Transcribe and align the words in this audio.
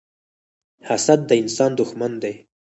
حسد 0.87 1.19
د 1.29 1.31
انسان 1.41 1.71
دښمن 1.79 2.11
دی 2.23 2.33